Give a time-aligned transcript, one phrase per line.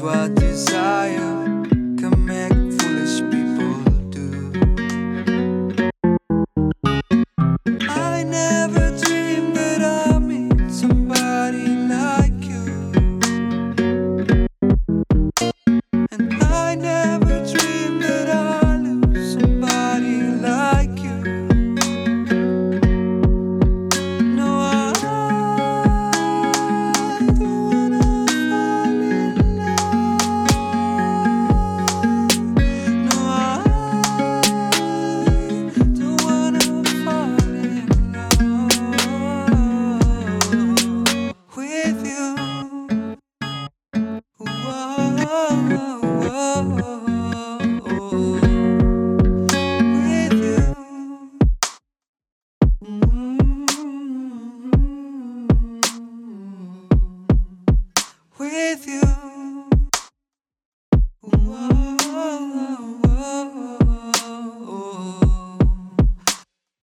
[0.00, 1.39] what desire.
[58.40, 59.19] with you.